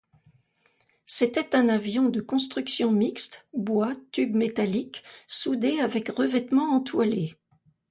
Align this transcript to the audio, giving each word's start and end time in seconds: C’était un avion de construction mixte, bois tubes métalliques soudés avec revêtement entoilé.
C’était 1.05 1.55
un 1.55 1.69
avion 1.69 2.09
de 2.09 2.21
construction 2.21 2.91
mixte, 2.91 3.47
bois 3.53 3.91
tubes 4.11 4.33
métalliques 4.35 5.03
soudés 5.27 5.79
avec 5.79 6.09
revêtement 6.09 6.73
entoilé. 6.75 7.35